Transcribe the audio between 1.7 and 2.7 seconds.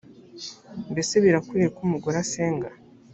ko umugore asenga